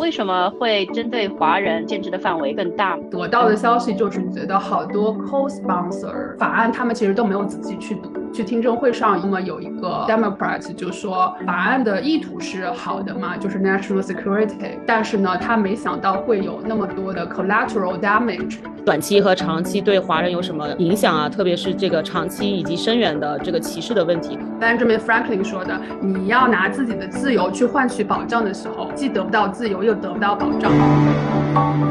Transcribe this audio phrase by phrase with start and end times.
[0.00, 2.98] 为什么会针对华人限制的范围更大？
[3.10, 8.19] 得到的消息就是觉得好多 co-sponsor 法案，他们其实都没有仔细去读。
[8.32, 18.58] 去听证会上，那么有一个 Democrat 就说法案的意图是好的嘛，就是 national security，但是呢，他没想到会有那么多的 collateral damage。
[18.84, 21.28] 短期和长期对华人有什么影响啊？
[21.28, 24.38] 特别是这个长期以及深远的这个歧视的问题。
[24.60, 31.89] Benjamin Franklin 说的，你要拿自己的自由去换取保障的时候，既得不到自由，又得不到保障。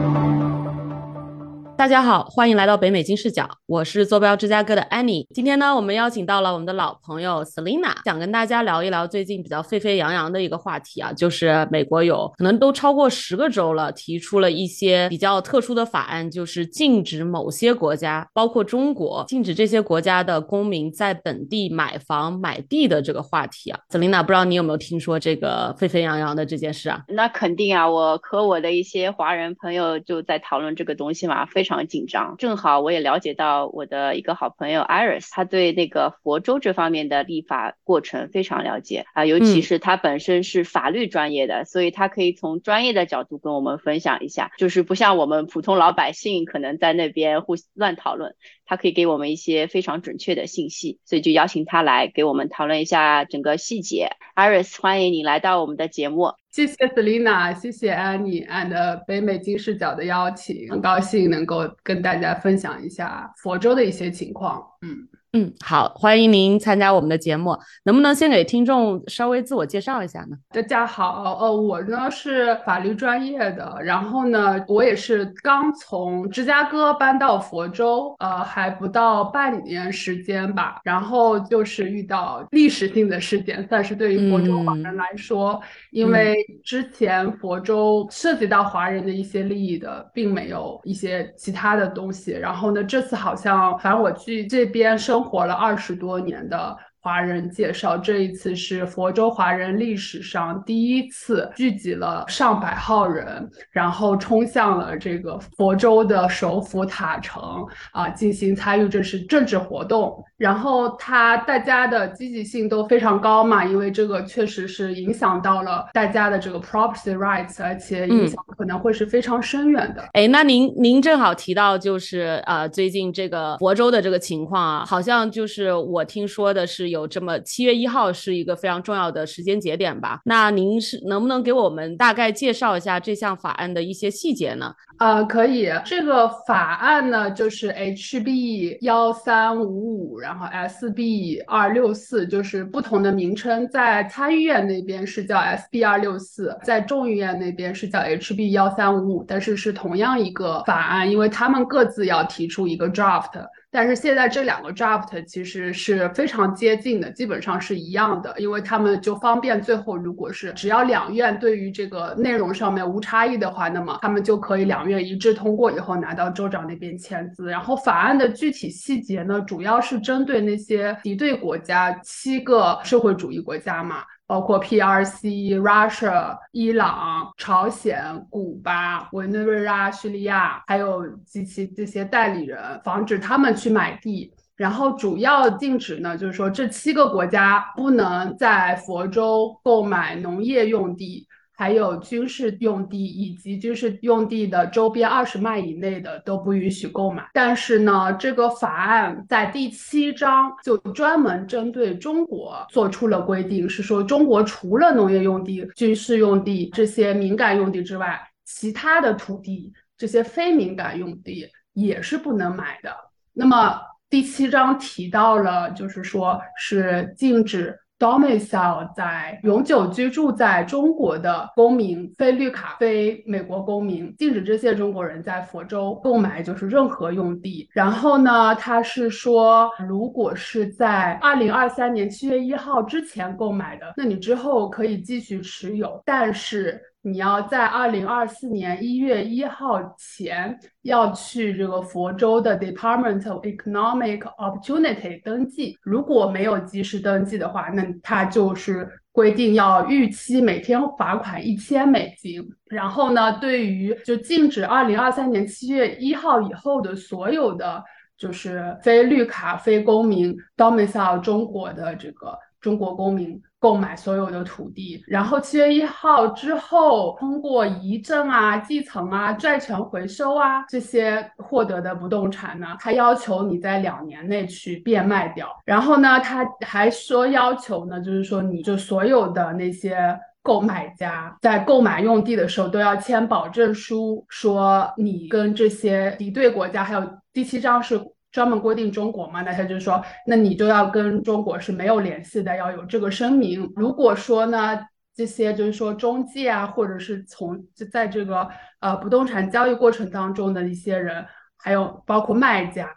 [1.80, 5.26] 大家好，欢迎来到北美金视角，我是坐标芝加哥的 Annie。
[5.34, 23.80] 今天呢，我们邀请到了我们的老朋友 Selina，想跟大家聊一聊最近比较沸沸扬扬的一个话题啊，就是美国有可能都超过十个州了，提出了一些比较特殊的法案，就是禁止某些国家，包括中国，禁止这些国家的公民在本地买房买地的这个话题啊。
[23.90, 27.02] Selina，不知道你有没有听说这个沸沸扬扬的这件事啊？
[27.08, 31.69] 那肯定啊，我和我的一些华人朋友就在讨论这个东西嘛，非常。
[31.70, 48.34] 非常紧张，正好我也了解到我的一个好朋友 Iris，他对那个佛州这方面的立法过程非常了解啊，尤其是他本身是法律专业的，所以他可以从专业的角度跟我们分享一下，就是不像我们普通老百姓可能在那边互乱讨论，
[48.66, 54.10] 他可以给我们一些非常准确的信息，所以就邀请他来给我们讨论一下整个细节。
[54.36, 56.32] Iris，欢迎你来到我们的节目。
[56.52, 64.64] 谢谢 Selina，谢谢 Annie and 北美金视角的邀请，很高兴能够跟大家分享一下佛州的一些情况。
[64.82, 65.08] 嗯。
[65.34, 67.56] 嗯，好，欢迎您参加我们的节目。
[67.84, 70.36] 能不能先给听众稍微自我介绍一下呢？
[70.52, 80.80] 大家好，呃，我呢是法律专业的，然后呢，我也是刚从芝加哥搬到佛州，呃，还不到半年时间吧。
[80.84, 85.62] 然后就是遇到历史性的事件，算是对于佛州华人来说，
[85.92, 92.32] 因为之前佛州涉及到华人的一些利益的，并没有一些其他的东西。
[92.32, 95.19] 然后呢，这次好像，反正我去这边生。
[95.20, 96.78] 生活了二十多年的。
[97.10, 110.24] 华人介绍，这一次是佛州华人历史上第一次聚集了上百号人，然后冲向了这个佛州的首府塔城啊，进行参与这是政治活动。
[110.38, 120.08] 然后他大家的积极性都非常高嘛，因为这个确实是影响到了大家的这个 property rights，而且影响可能会是非常深远的。
[120.14, 126.90] 哎，那您您正好提到就是呃最近这个佛州的这个情况啊，好像就是我听说的是。
[126.90, 130.20] 有有这么七月一号是一个非常重要的时间节点吧？
[130.26, 134.74] 那您是能不能给我们大概介绍一下这项法案的一些细节呢？
[135.00, 135.70] 呃，可以。
[135.86, 153.32] 这个法案呢，就是 HB 幺三五五，然后 SB 二六四，就是不同的名称，在参议院那边是叫 SB 二六四，在众议院那边是叫 HB 幺三五五，但是是同样一个法案，因为他们各自要提出一个 draft。
[153.72, 167.50] 但是现在这两个 draft 其实是非常接近的，基本上是一样的，因为他们就方便最后如果是只要两院对于这个内容上面无差异的话，那么他们就可以两院一致通过以后拿到州长那边签字。
[167.50, 173.98] 然后法案的具体细节呢，主要是针对那些敌对国家，七个社会主义国家嘛。
[174.30, 184.32] 包括 PRC、Russia、伊朗、朝鲜、古巴、委内瑞拉、叙利亚，还有及其这些代理人，防止他们去买地。
[184.56, 191.28] 然后主要禁止呢，就是说这七个国家不能在佛州购买农业用地。
[191.60, 197.30] 还有军事用地以及军事用地的周边二十迈以内的都不允许购买。
[197.34, 212.96] 但是呢，这个法案在第七章就专门针对中国做出了规定，是说中国除了农业用地、军事用地这些敏感用地之外，其他的土地这些非敏感用地也是不能买的。
[213.34, 213.78] 那么
[214.10, 217.78] 第七章提到了，就是说是禁止。
[218.00, 227.70] Domicile 在永久居住在中国的公民，非绿卡、非美国公民，禁止这些中国人在佛州购买就是任何用地。
[227.74, 236.82] 然后呢，他是说，如果是在二零二三年七月一号之前购买的，那你之后可以继续持有，但是。
[237.10, 252.48] 你要在二零二四年一月一号前要去这个佛州的 Department of Economic Opportunity 登记，如果没有及时登记的话，那它就是规定要逾期每天罚款一千美金。
[252.70, 257.84] 然后呢，对于就禁止二零二三年七月一号以后的所有的
[258.18, 262.38] 就是非绿卡非公民 domicile 中国的这个。
[262.62, 265.04] 中国公民购买所有的土地。
[265.08, 275.48] 然后七月一号之后，通过遗赠啊、继承啊、债权回收啊这些获得的不动产呢，他要求你在两年内去变卖掉。
[275.66, 280.20] 然后呢，他还说要求呢，就是说你就所有的那些。
[280.42, 287.04] 购买家在购买用地的时候都要签保证书，说你跟这些敌对国家，还有
[287.34, 288.00] 第七章是
[288.32, 289.42] 专门规定中国嘛？
[289.42, 293.72] 那他就说，那你就要跟中国是没有联系的，要有这个声明。
[293.76, 294.80] 如果说呢，
[295.16, 298.48] 这些就是说中介啊，或者是从就在这个
[298.80, 301.26] 呃不动产交易过程当中的一些人，
[301.58, 302.90] 还有包括卖家，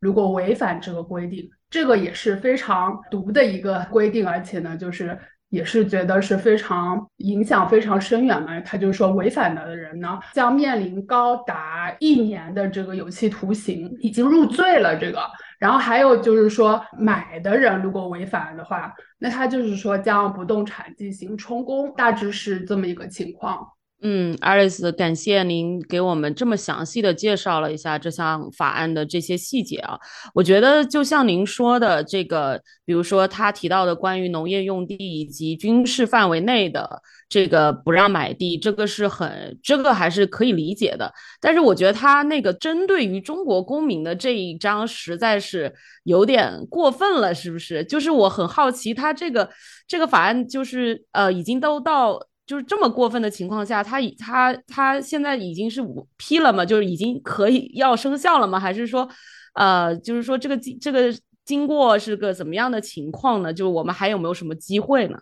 [0.00, 5.18] 如果违反这个规定，这个也是非常毒的一个规定，而且呢，就是。
[5.50, 15.20] 也是觉得是非常影响非常深远嘛，他就说违反的人呢将面临高达一年的这个有期徒刑，已经入罪了这个。
[15.58, 23.66] 然后还有就是说买的人如果违反的话，那他就是说将不动产进行充公，大致是这么一个情况。
[24.00, 29.98] 嗯，Alice，感谢您给我们这么详细的介绍了一下这项法案的这些细节啊。
[30.32, 41.12] 我觉得就像您说的这个，比如说他提到的关于农业用地以及军事范围内的这个不让买地，这个是很这个还是可以理解的。
[41.40, 45.74] 但是我觉得他那个针对于中国公民的这一章实在是
[46.04, 47.82] 有点过分了，是不是？
[47.82, 49.50] 就是我很好奇，他这个
[49.88, 52.20] 这个法案就是呃已经都到。
[52.48, 56.64] 就是这么过分的情况下，他已他他现在已经是五批了吗？
[56.64, 58.58] 就是已经可以要生效了吗？
[58.58, 59.06] 还是说，
[59.52, 61.14] 呃，就是说这个这个
[61.44, 63.52] 经过是个怎么样的情况呢？
[63.52, 65.18] 就是我们还有没有什么机会呢？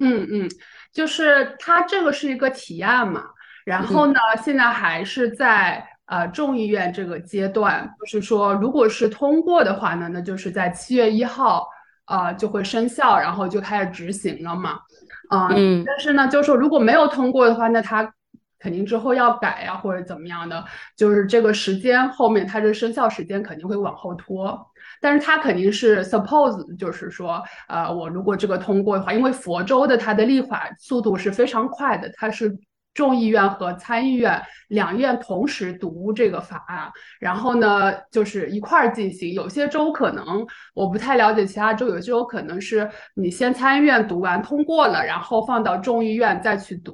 [0.00, 0.48] 嗯嗯，
[0.92, 3.22] 就是他这个是一个提案嘛，
[3.64, 11.68] 然后呢，现在还是在呃众议院这个阶段，就是说，如果是通过的话呢，那就是在七月一号
[12.04, 14.80] 啊就会生效，然后就开始执行了嘛。
[15.28, 18.12] 啊，嗯，但是呢，就是说如果没有通过的话，那他
[18.58, 20.64] 肯定之后要改呀，或者怎么样的，
[20.96, 24.58] 就是这个时间后面它的生效时间肯定会往后拖。
[25.00, 32.58] 但是它肯定是 suppose，就是说，呃，我如果这个通过的话，因为佛州的它的立法速度是非常快的，它是。
[32.98, 36.90] 众议院和参议院两院同时读这个法案，
[37.20, 39.32] 然后呢，就是一块儿进行。
[39.32, 46.92] 有些州可能我不太了解，其他州有些州可能是你先参议院读完通过了，然后放到众议院再去读。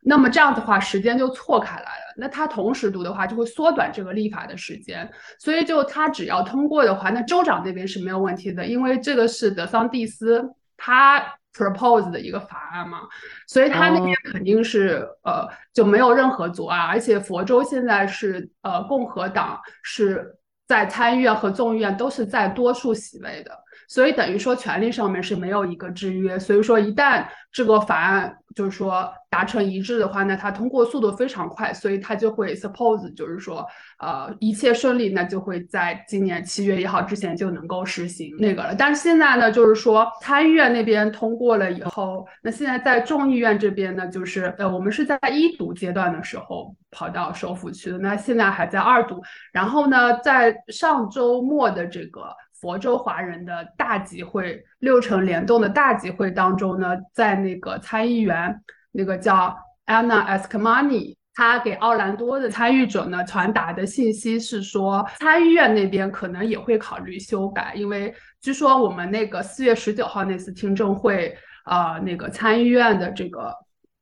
[0.00, 2.14] 那么这样的话，时间就错开来了。
[2.16, 5.10] 那他同时读的话，就会缩短这个立法的时间。
[5.40, 11.20] 所以就他只要通过的话，那州长那边是没有问题的，因为这个是德桑蒂斯他。
[11.56, 13.00] Propose 的一个法案嘛，
[13.46, 20.36] 所以他那边肯定是呃就没有任何阻碍，而且佛州现在是呃共和党是
[20.68, 23.65] 在参议院和众议院都是在多数席位的。
[23.88, 33.66] 所以等于说权力上面是没有一个制约，所以说一旦这个法案就是说达成一致的话，那它通过速度非常快，所以它就会 suppose 就是说，
[33.98, 38.74] 呃，一切顺利，那就会在今年七月一号之前就能够实行那个了。
[38.74, 49.22] 但是现在呢，就是说参议院那边通过了以后，那现在在众议院这边呢，就是呃，我们是在一读阶段的时候跑到首府去的，那现在还在二读，
[49.52, 52.34] 然后呢，在上周末的这个。
[52.66, 58.60] 佛州华人的大集会，六城联动的大集会当中呢，在那个参议员
[58.90, 73.54] 那个叫 Anna e s k m a n i 他给奥兰多的参与者呢传达的信息是说，参议院那边可能也会考虑修改，因为据说我们那个四月十九号那次听证会，啊，那个参议院的这个。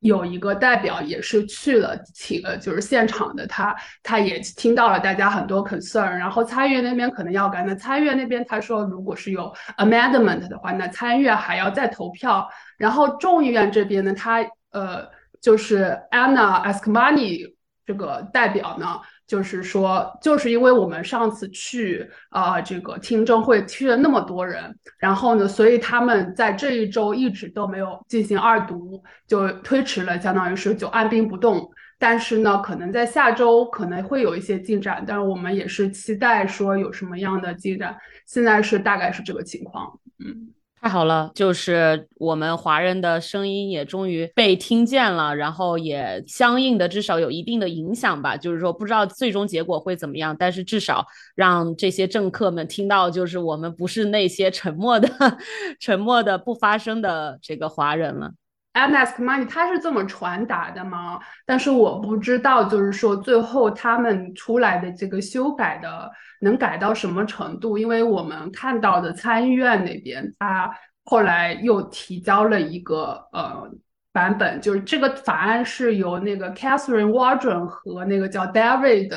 [0.04, 12.46] 有一个代表也是去了，请了就是现场的他，他也听到了大家很多 concern，然后参议院那边可能要改，那参议院那边他说如果是有 amendment 的话，那参议院还要再投票，
[12.76, 14.40] 然后众议院这边呢，他
[14.72, 15.08] 呃
[15.40, 17.54] 就是 Anna Askmani
[17.86, 19.00] 这个代表呢。
[19.26, 31.68] 就是说，就是因为我们上次去啊，这个听证会去了那么多人，然后呢，所以他们在这一周一直都没有进行二读，就推迟了，相当于是就按兵不动。
[31.98, 37.96] 但是呢，可能在下周可能会有一些进展，但是我们也是期待说有什么样的进展。
[38.26, 40.53] 现在是大概是这个情况，嗯。
[40.84, 48.36] 太好了，就是我们华人的声音也终于被听见了，然后也相应的至少有一定的影响吧。
[48.36, 55.08] 就是说，不知道最终结果会怎么样，但是至少让这些政客们听到，就是我们不是那些沉默的、
[55.80, 58.32] 沉默的不发声的这个华人了。
[58.74, 61.20] Ask Money，他是这么传达的吗？
[61.46, 67.78] 但是我不知道，就是说最后他们出来的这个修改的能改到什么程度？
[67.78, 70.70] 因为我们看到的参议院那边，他
[71.04, 73.70] 后来又提交了一个呃
[74.12, 79.10] 版本，就是这个法案是由那个 Catherine Wardron 和那个叫 David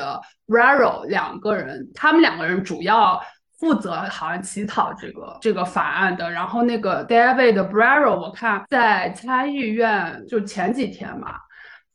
[0.46, 3.20] Raro 两个人，他们两个人主要
[3.58, 6.30] 负责好像起草这个这个法案的。
[6.30, 11.34] 然后那个 David Brero，我看在参议院就前几天嘛，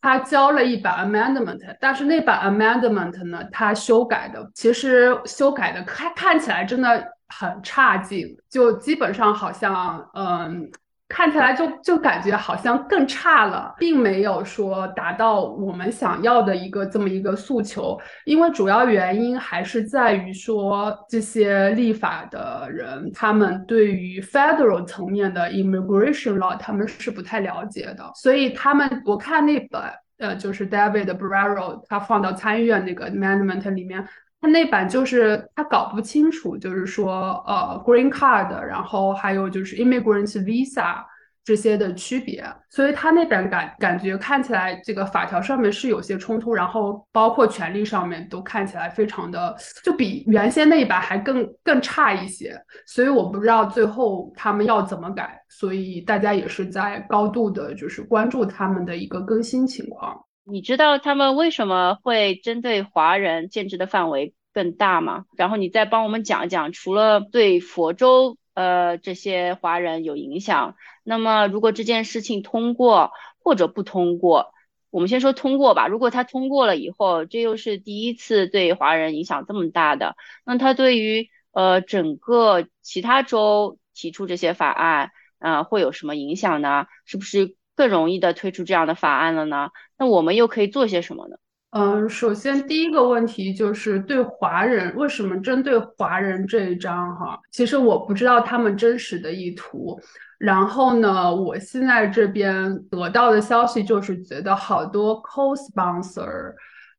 [0.01, 7.12] 他交了一版 amendment，但是那版 amendment 呢，他修改的其实修改的看看起来真的。
[7.36, 10.70] 很差劲，就基本上好像，嗯，
[11.10, 18.00] 看起来就就感觉好像更差了，并没有说达到我们想要的一个这么一个诉求。
[18.26, 29.82] 因为主要原因还是在于说，这些立法的人，他们对于 federal 层面的 immigration law 他们是不太了解的，所以他们我看那本，
[30.18, 34.08] 呃，就是 David Brero 他放到参议院那个 amendment 里面。
[34.44, 40.98] 他那版就是他搞不清楚，就是说，呃，green card，然后还有就是 immigrant visa
[41.46, 52.54] 这些的区别，所以他那版感感觉看起来这个法条上面是有些冲突，然后包括权利上面都看起来非常的，就比原先那一版还更更差一些，
[52.86, 60.22] 所以我不知道最后他们要怎么改，所以大家也是在高度的就是关注他们的一个更新情况。
[60.46, 65.26] 你知道他们为什么会针对华人建制的范围更大吗？
[65.38, 74.54] 然后你再帮我们讲一讲，除了对佛州呃这些华人有影响，那么如果这件事情通过或者不通过，
[74.90, 75.88] 我们先说通过吧。
[75.88, 86.86] 如果他通过了以后，这又是第一次对华人影响这么大的，那他对于呃整个其他州提出这些法案，呃会有什么影响呢？
[87.06, 87.56] 是不是？
[87.75, 89.70] 更容易的推出这样的法案了呢？
[89.98, 91.36] 那我们又可以做些什么呢？
[91.72, 97.39] 嗯，首先第一个问题就是对华人，为什么针对华人这一章哈？
[97.51, 100.00] 其实我不知道他们真实的意图。
[100.38, 106.53] 然后呢，我现在这边得到的消息就是觉得好多 co-sponsor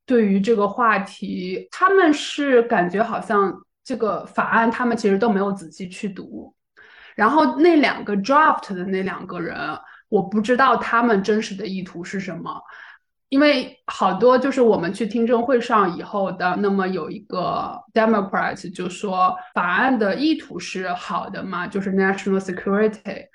[0.05, 3.55] 对于这个话题，他们是感觉好像
[3.85, 6.53] 这个法案他们其实都没有仔细去读。
[7.15, 9.57] 然后那两个 draft 的那两个人。
[10.15, 12.63] 我不知道他们真实的意图是什么，
[13.31, 23.27] 因为好多就是我们去听证会上以后的，那么有一个 Democrat 就说法案的意图是好的嘛，就是 national security，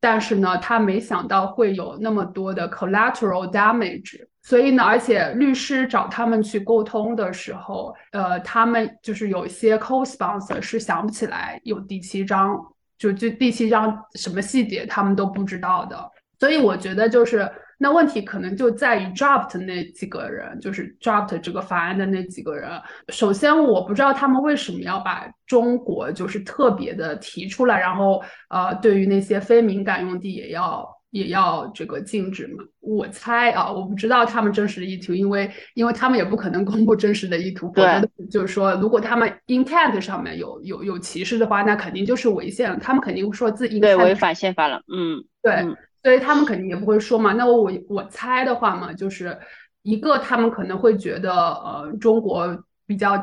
[0.00, 12.58] 但是呢，他没想到会有那么多的 collateral damage，所以呢，而且律师找他们去沟通的时候，呃，他们就是有一些 co-sponsor 是想不起来有第七章，
[12.96, 16.10] 就就第七章什么细节他们都不知道的。
[16.42, 22.68] 所以我觉得就是那问题可能就在于 draft 那几个人，就是 draft 这个法案的那几个人。
[23.10, 28.20] 首先，我不知道他们为什么要把中国就是特别的提出来，然后
[28.50, 32.64] 呃，对于那些非敏感用地也要也要这个禁止嘛。
[32.80, 37.70] 我猜啊，我不知道他们真实的意图，因为因为他们也不可能公布真实的意图。
[37.72, 42.76] 对，就是说，如果他们 intent 上面有有有歧视的话，那肯定就是违宪了。
[42.80, 44.82] 他们肯定说自己对违反宪法了。
[44.92, 45.64] 嗯，对。
[46.02, 47.32] 所以他们肯定也不会说嘛。
[47.32, 49.38] 那我我我猜的话嘛，就是
[49.82, 53.16] 一个他们可能会觉得，呃，中国比较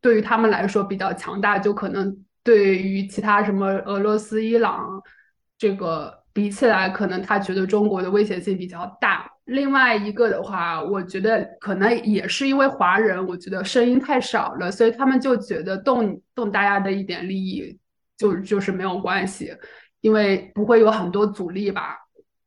[0.00, 5.00] 对于他们来说比较强大，就可能对于其他什么俄罗斯、伊朗
[5.56, 9.30] 这个比起来，可能他觉得中国的威胁性比较大。
[9.44, 17.76] 另外一个的话，我觉得可能也是因为华人，我觉得声音太少了，所以他们就觉得动动大家的一点利益
[18.16, 19.52] 就就是没有关系，
[20.00, 21.98] 因为不会有很多阻力吧。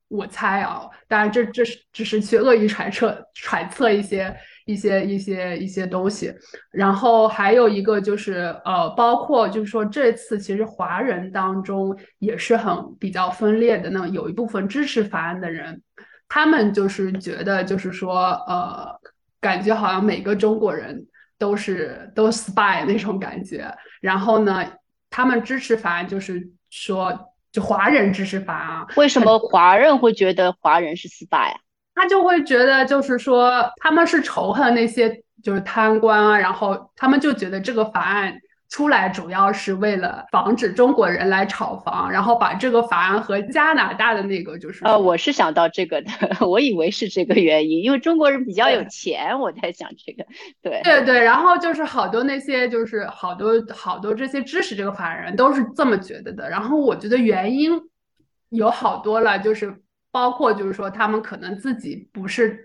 [0.07, 4.33] 我猜啊，当然这这是只是去恶意揣测揣测一些
[4.65, 6.31] 一些一些一些东西，
[6.71, 15.81] 然后还有一个就是呃，包括就是说这次其实华人当中也是很比较分裂的，那有一部分支持法案的人，
[16.29, 18.87] 他们就是觉得就是说呃，
[19.41, 21.07] 感觉好像每个中国人
[21.39, 24.63] 都是都 spy 那种感觉，然后呢，
[25.09, 27.31] 他们支持法案就是说。
[27.55, 28.85] 就华人知识法啊？
[28.97, 31.55] 为什么华人会觉得华人是 spy 啊？
[31.95, 38.37] 他就会觉得，就是说他们是仇恨那些就是贪官啊，然后他们就觉得这个法案。
[38.67, 46.09] 出来主要是为了防止中国人来炒房，然后把这个法案和加拿大的那个就是呃，我是想到这个的，
[46.47, 50.25] 我以为是这个原因，因为中国人比较有钱，我在想这个，
[50.61, 57.79] 对对对，然后就是好多那些就是好多好多这些支持这个法案人都是这么觉得的，然后我觉得原因
[58.49, 59.73] 有好多了，就是
[60.11, 62.59] 包括就是说他们可能自己不是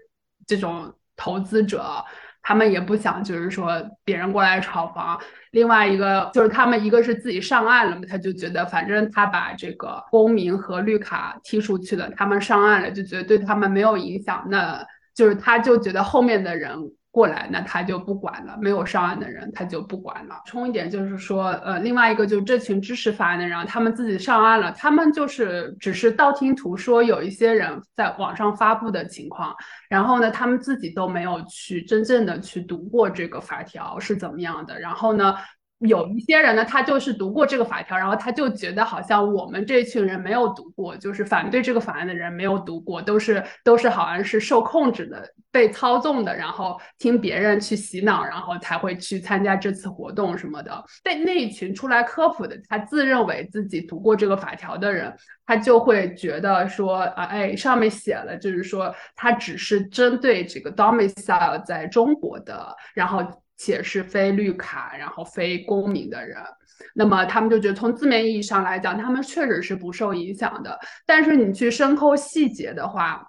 [0.47, 2.05] 这种投资者。
[2.43, 5.21] 他们也不想就是说别人过来炒房。
[5.53, 16.93] 另外一个就是他们一个是自己上岸了嘛，他就觉得反正他把这个公民和绿卡踢出去了，他们上岸了就觉得对他们没有影响，那就是他就觉得后面的人。
[17.13, 18.57] 过来，那他就不管了。
[18.61, 20.41] 没有上岸的人，他就不管了。
[20.47, 29.55] 冲一点就是说，呃，另外一个就是这群支持法案的人，他们自己上岸了，他们就是只是道听途说，有一些人在网上发布的情况，
[29.89, 35.35] 然后呢，他们自己都没有去真正的去读过这个法条是怎么样的，然后呢。
[35.81, 50.85] 有一些人呢，他就是读过这个法条，然后他就觉得好像我们这群人没有读过，就是反对这个法案的人没有读过，都是都是好像是受控制的、被操纵的，然后听别人去洗脑，然后才会去参加这次活动什么的。
[51.03, 55.11] 但那一群出来科普的，他自认为自己读过这个法条的人，
[55.47, 63.25] 他就会觉得说啊，哎，上面写了，就是说他只是针对这个 domicile 在中国的，然后。
[63.63, 66.39] 且是非绿卡，然后非公民的人，
[66.95, 70.79] 那么他们就觉得从字面意义上来讲，他们确实是不受影响的。
[71.05, 73.23] 但是你去深抠细节的话，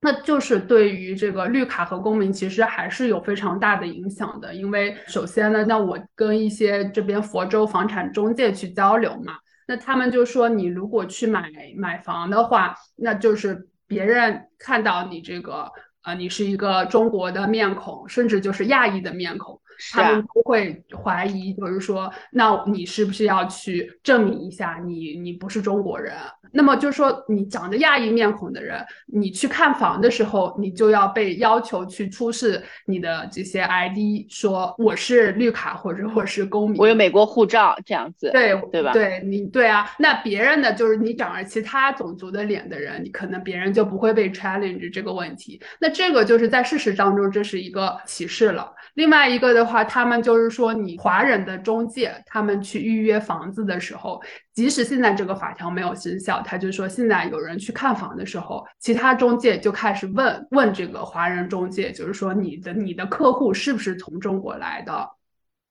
[0.00, 4.54] 那就是对于这个绿卡和公民，其实还是有非常大的影响的。
[4.54, 9.34] 因为首先呢，那我跟一些这边佛州房产中介去交流嘛，
[9.66, 15.70] 那他们就说，你如果去买买房的话，那就是别人看到你这个。
[16.08, 19.60] 啊，你是一个中国的面孔，甚至就是亚裔的面孔，
[19.92, 26.14] 他们都会怀疑，就是说，那你是不是要去证明一下，你你不是中国人？
[26.52, 38.92] 那么就是说，你长着亚裔面孔的人，你去看房的时候，你就要被要求去出示你的这些 ID，说我是绿卡或者我是公民，我有美国护照这样子，对对吧？
[38.92, 45.60] 对你对啊，那别人的就是你长着其他种族的脸的人，你可能别人就不会被 challenge 这个问题。
[45.80, 48.72] 那这个就是在事实当中这是一个歧视了。
[48.94, 54.20] 另外一个的话，他们就是说，你华人的中介他们去预约房子的时候。
[54.58, 65.08] 即使现在这个法条没有生效，他就说现在有人去看房的时候，其他中介就开始问问这个华人中介，就是说你的你的客户是不是从中国来的？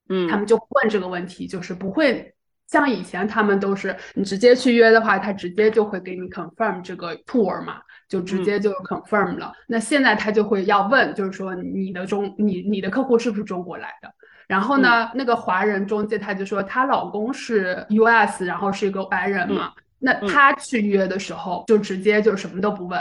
[0.08, 2.34] 嗯，他们就问这个问题，就是不会
[2.69, 9.52] 像以前他们都是你直接去约的话，他直接就会给你 confirm 这个 tour 嘛，就直接就 confirm 了。
[9.67, 14.10] 那现在他就会要问，就是说你的中你你的客户是不是中国来的？
[14.48, 22.98] 然后呢，那个华人中介他就说，她老公是 U.S.，然后是一个白人嘛，那她去约的时候就直接就什么都不问，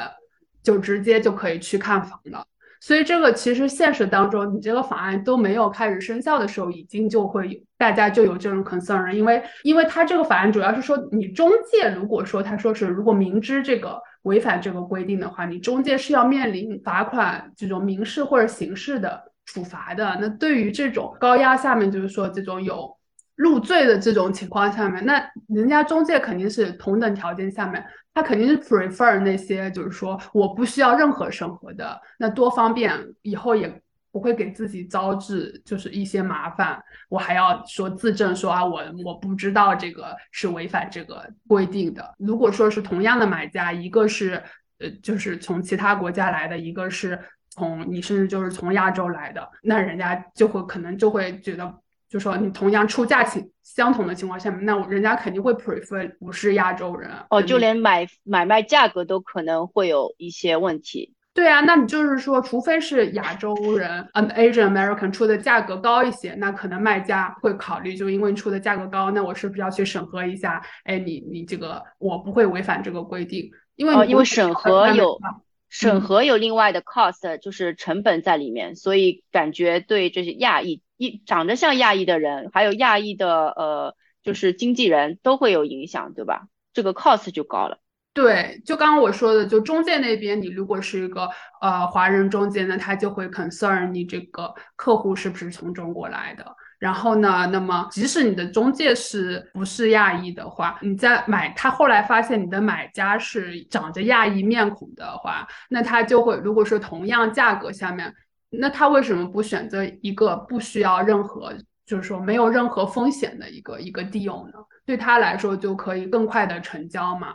[0.63, 2.45] 就直接就可以去看房了。
[2.81, 19.33] 所以这个其实现实当中，你这个法案都没有开始生效的时候，已经就会大家就有这种 concern，了因为因为他这个法案主要是说，你中介如果说他说是如果明知这个违反这个规定的话，你中介是要面临罚款这种民事或者刑事的。
[19.47, 22.95] 处罚的那对于这种高压下面，就是说这种有
[23.37, 33.81] 入罪的这种情况下面，那人家中介肯定是同等条件下面，他肯定是 prefer 那些就是说我不需要任何审核的，那多方便，以后也
[34.11, 42.15] 不会给自己招致就是一些麻烦，我还要说自证说啊我我不知道这个是违反这个规定的。
[42.19, 44.43] 如果说是同样的买家，一个是
[44.81, 47.19] 呃就是从其他国家来的，一个是。
[47.57, 51.75] 从你甚至就是从亚洲来的，那人家就会可能就会觉得，
[52.09, 61.15] 就说你同样出价情相同的情况下面，那人家肯定会 prefer 不是亚洲人哦，就连买买卖价格都可能会有一些问题。
[61.33, 70.63] 对啊，那你就是说，除非是亚洲人，an Asian American 出的价格高一些，那可能卖家会考虑，就因为出的价格高，那我是不是要去审核一下？
[70.85, 75.19] 哎，你你这个我不会违反这个规定，因为因为审核有。
[75.69, 86.49] 审核有另外的 cost，就是成本在里面，所以感觉对这些亚裔一长得像亚裔的人，还有亚裔的呃，就是经纪人都会有影响，对吧？
[86.73, 87.79] 这个 cost 就高了。
[88.15, 91.29] 对，就刚刚我说的，就中介那边，你如果是一个
[91.61, 96.57] 呃华人中介呢，他就会 concern 你这个客户是不是从中国来的。
[96.79, 97.49] 然后呢？
[97.51, 108.13] 那么，即使你的中介是不是亚裔的话，你在买他后来发现你的买家是长着亚裔面孔的话，那他就会，如果说同样价格下面，
[108.51, 111.53] 那他为什么不选择一个不需要任何，
[111.87, 114.59] 就是说没有任何风险的一个一个 deal 呢？
[114.85, 117.29] 对他来说就可以更快的成交嘛，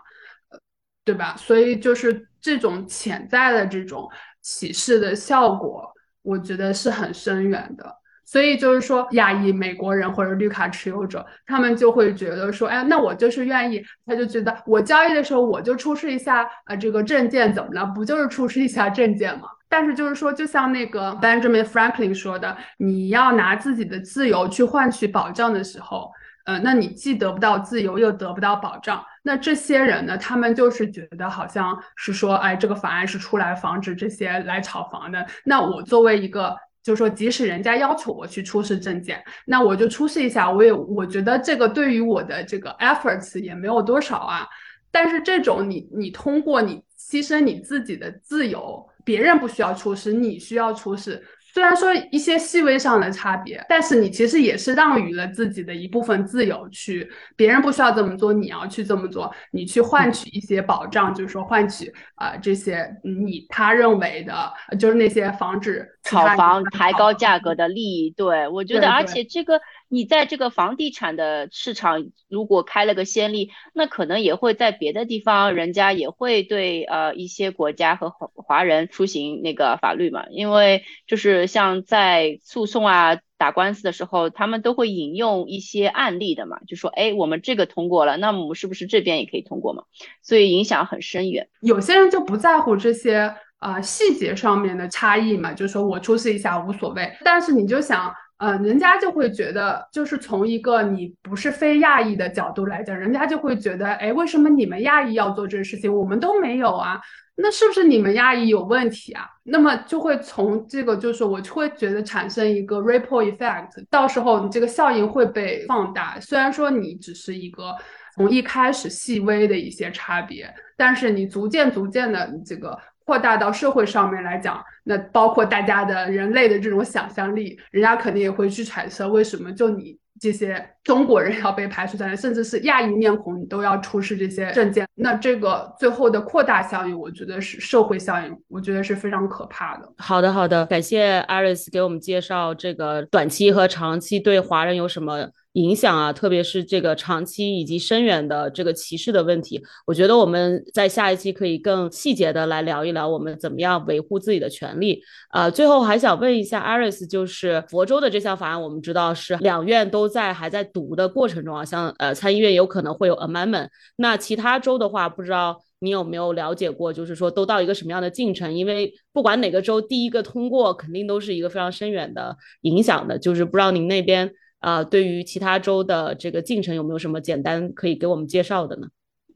[0.52, 0.60] 呃，
[1.04, 1.36] 对吧？
[1.36, 4.08] 所以就是这种潜在的这种
[4.42, 8.01] 歧视的效果，我觉得是很深远的。
[8.32, 17.86] 所以就是说，亚裔美国人或者绿卡持有者，他们就会觉得说，哎，那我就是愿意，他就觉得我交易的时候我就出示一下，呃，这个证件怎么了？
[17.88, 19.50] 不就是出示一下证件吗？
[19.68, 26.10] 但是就是说，就像那个 Benjamin Franklin 说的，你要拿自己的自由去换取保障的时候，
[26.46, 29.04] 呃，那你既得不到自由，又得不到保障。
[29.24, 35.26] 那这些人呢，他们就是觉得好像是说，哎，这个法案是出来防止这些来炒房的。
[35.44, 40.52] 那我作为一个，就是说，即使人家要求我去出示证件，那我就出示一下。
[40.52, 44.48] 我也我觉得这个对于我的这个 efforts 也没有多少啊。
[44.92, 48.88] 但是这种你你通过你牺牲你自己的自由。
[49.04, 51.26] 别人不需要出示，你需要出示。
[51.54, 68.10] 虽然说一些细微上的差别，但是你其实也是让予了自己的一部分自由，去别人不需要这么做，你要去这么做，你去换取一些保障，就是说换取啊这些你他认为的，就是那些防止炒房抬高价格的利益。
[68.12, 69.60] 对我觉得，而且这个。
[69.94, 89.84] 你在这个房地产的市场如果开了个先例，那可能也会在别的地方，人家也会对呃一些国家和华华人出行那个法律嘛，因为就是像在诉讼啊打官司的时候，他们都会引用一些案例的嘛，就说哎我们这个通过了，那我们是不是这边也可以通过嘛？
[90.22, 91.48] 所以影响很深远。
[91.62, 98.14] 有些人就不在乎这些啊细节上面的差异嘛，就说我出示一下无所谓，但是你就想。
[98.42, 107.00] 呃，人家就会觉得，就是从一个你不是非亚裔的角度来讲，人家就会觉得，哎，为什么你们亚裔要做这个事情，我们都没有啊？
[107.42, 109.26] 那是不是你们亚裔有问题啊？
[109.44, 116.20] 那么就会从这个，就是我就会觉得产生一个 ripple effect，到时候你这个效应会被放大。
[116.20, 117.76] 虽然说你只是一个
[118.16, 122.78] 从一开始细微的一些差别，但是你逐渐逐渐的这个。
[123.04, 134.88] 扩大到社会上面来讲，那包括大家的人类的这种想象力，人家肯定也会去产生，为什么就你这些中国人要被排除在外，甚至是亚裔面孔，你都要出示这些证件。
[134.94, 139.94] 那这个最后的扩大效应，我觉得是社会效应，我觉得是非常可怕的。
[139.98, 145.28] 好的，好的，感谢 Iris 给我们介绍这个短期和长期对华人有什么。
[145.54, 155.04] 影响啊，特别是这个长期以及深远的这个歧视的问题，我觉得我们在下一期可以更细节的来聊一聊我们怎么样维护自己的权利。
[155.34, 168.54] 呃，最后还想问一下 Aris，就是佛州的这项法案，我们知道是两院都在还在读的过程中啊，像呃参议院有可能会有 amendment，那其他州的话，不知道你有没有了解过，就是说都到一个什么样的进程？
[168.54, 174.32] 因为不管哪个州第一个通过，肯定都是一个非常深远的影响的，就是不知道您那边。
[174.62, 178.88] 啊，对于其他州的这个进程，有没有什么简单可以给我们介绍的呢？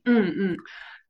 [0.06, 0.58] 嗯嗯，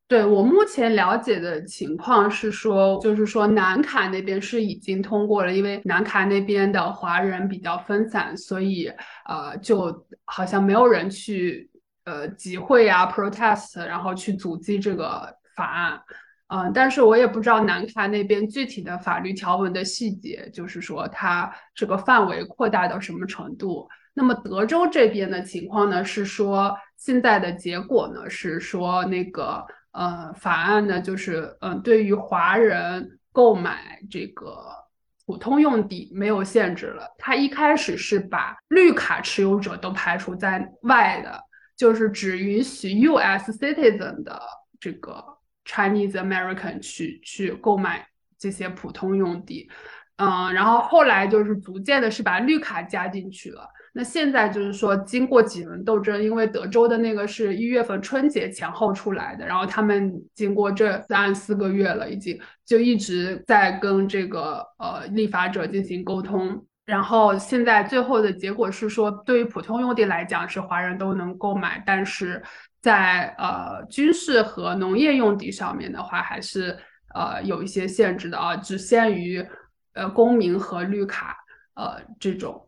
[0.08, 8.90] 对我目前了解的情况是说，就是说南卡那边是已经通过了，因为南卡那边的华人比较分散，所以
[9.28, 11.70] 呃，就好像没有人去
[12.06, 16.00] 呃集会啊、protest，然后去阻击这个法案。
[16.48, 23.90] 嗯，但是我也不知道南卡那边具体的法律条文的细节，就是说它这个范围扩大到什么程度。
[24.18, 34.58] 那么德州这边的情况呢，是说现在的结果呢是说那个呃法案呢就是嗯对于华人购买这个
[35.26, 37.14] 普通用地没有限制了。
[37.18, 41.44] 他一开始是把绿卡持有者都排除在外的，
[41.76, 43.52] 就是只允许 U.S.
[43.52, 44.42] citizen 的
[44.80, 45.22] 这个
[45.66, 49.70] Chinese American 去去购买这些普通用地。
[50.18, 53.68] 嗯，然后后来就是逐渐的是把绿卡加进去了。
[53.98, 72.44] 那现在就是说，经过几轮斗争，因为德州的那个是一月份春节前后出来的，然后他们经过这三四个月了，已经就一直在跟这个呃立法者进行沟通，然后现在最后的结果是说，对于普通用地来讲是华人都能购买，但是
[72.82, 76.78] 在呃军事和农业用地上面的话，还是
[77.14, 79.42] 呃有一些限制的啊，只限于
[79.94, 81.38] 呃公民和绿卡
[81.76, 82.62] 呃这种。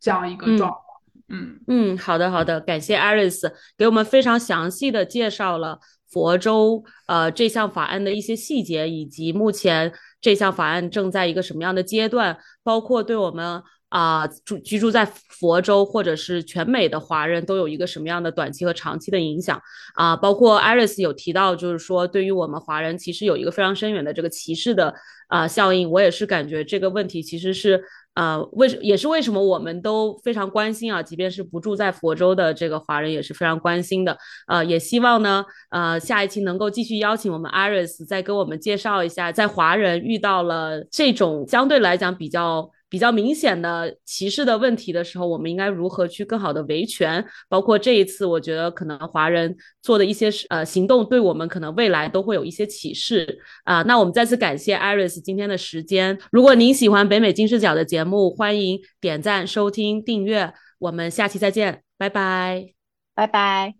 [0.00, 0.82] 这样一个状况，
[1.28, 1.58] 嗯。
[1.66, 19.60] 嗯，好的好的，感谢 Aris 给我们非常详细的介绍了佛州呃这项法案的一些细节，以及目前这项法案正在一个什么样的阶段，包括对我们啊住居住在佛州或者是全美的华人都有一个什么样的短期和长期的影响。
[19.94, 24.94] 啊，包括 Aris 有提到，就是说对于我们华人其实有一个非常深远的这个歧视的
[25.26, 27.82] 啊效应，我也是感觉这个问题其实是。
[28.16, 31.00] 呃，为什也是为什么我们都非常关心啊？
[31.00, 34.18] 即便是不住在佛州的这个华人也是非常关心的。
[34.48, 42.70] 呃，也希望呢，呃，下一期能够继续邀请我们 Iris 再给我们介绍一下，在华人遇到了这种相对来讲比较。
[42.96, 47.22] 比较明显的歧视的问题的时候，我们应该如何去更好的维权？
[47.46, 53.82] 包括这一次，我觉得可能华人做的一些呃行动，对我们可能未来都会有一些启示啊。
[53.82, 56.18] 那我们再次感谢 Iris 今天的时间。
[56.32, 60.54] 如果您喜欢北美金视角的节目，欢迎点赞、收听、订阅。
[60.78, 62.68] 我们下期再见，拜拜，
[63.14, 63.74] 拜拜。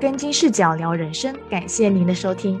[0.00, 2.60] 跟金视角聊人生，感谢您的收听。